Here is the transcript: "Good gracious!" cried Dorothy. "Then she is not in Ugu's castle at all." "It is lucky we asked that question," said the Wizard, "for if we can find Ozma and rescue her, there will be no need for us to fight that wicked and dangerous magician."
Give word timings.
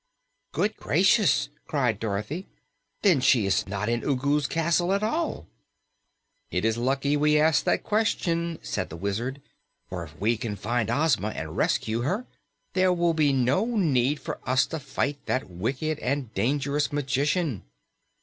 "Good 0.51 0.77
gracious!" 0.77 1.49
cried 1.67 1.99
Dorothy. 1.99 2.47
"Then 3.03 3.21
she 3.21 3.45
is 3.45 3.67
not 3.67 3.87
in 3.87 4.01
Ugu's 4.01 4.47
castle 4.47 4.93
at 4.93 5.03
all." 5.03 5.45
"It 6.49 6.65
is 6.65 6.75
lucky 6.75 7.15
we 7.15 7.37
asked 7.37 7.65
that 7.65 7.83
question," 7.83 8.57
said 8.63 8.89
the 8.89 8.97
Wizard, 8.97 9.43
"for 9.89 10.03
if 10.03 10.19
we 10.19 10.37
can 10.37 10.55
find 10.55 10.89
Ozma 10.89 11.27
and 11.35 11.55
rescue 11.55 12.01
her, 12.01 12.25
there 12.73 12.91
will 12.91 13.13
be 13.13 13.31
no 13.31 13.63
need 13.75 14.19
for 14.19 14.39
us 14.43 14.65
to 14.73 14.79
fight 14.79 15.23
that 15.27 15.51
wicked 15.51 15.99
and 15.99 16.33
dangerous 16.33 16.91
magician." 16.91 17.61